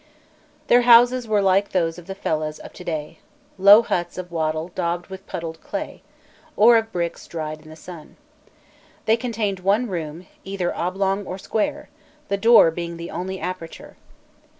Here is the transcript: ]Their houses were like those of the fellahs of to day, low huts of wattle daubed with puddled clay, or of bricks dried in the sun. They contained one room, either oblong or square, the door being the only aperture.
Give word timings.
]Their 0.67 0.81
houses 0.81 1.27
were 1.27 1.43
like 1.43 1.69
those 1.73 1.99
of 1.99 2.07
the 2.07 2.15
fellahs 2.15 2.57
of 2.57 2.73
to 2.73 2.83
day, 2.83 3.19
low 3.59 3.83
huts 3.83 4.17
of 4.17 4.31
wattle 4.31 4.69
daubed 4.73 5.11
with 5.11 5.27
puddled 5.27 5.61
clay, 5.61 6.01
or 6.57 6.75
of 6.75 6.91
bricks 6.91 7.27
dried 7.27 7.61
in 7.61 7.69
the 7.69 7.75
sun. 7.75 8.17
They 9.05 9.15
contained 9.15 9.59
one 9.59 9.87
room, 9.87 10.25
either 10.43 10.73
oblong 10.75 11.27
or 11.27 11.37
square, 11.37 11.87
the 12.29 12.37
door 12.37 12.71
being 12.71 12.97
the 12.97 13.11
only 13.11 13.39
aperture. 13.39 13.95